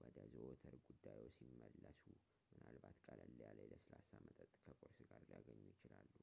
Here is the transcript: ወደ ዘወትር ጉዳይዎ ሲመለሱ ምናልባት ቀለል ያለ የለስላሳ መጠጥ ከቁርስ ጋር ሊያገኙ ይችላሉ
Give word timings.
ወደ 0.00 0.16
ዘወትር 0.32 0.74
ጉዳይዎ 0.88 1.26
ሲመለሱ 1.36 2.00
ምናልባት 2.50 2.96
ቀለል 3.04 3.32
ያለ 3.44 3.56
የለስላሳ 3.66 4.08
መጠጥ 4.26 4.50
ከቁርስ 4.66 4.98
ጋር 5.08 5.22
ሊያገኙ 5.30 5.60
ይችላሉ 5.72 6.14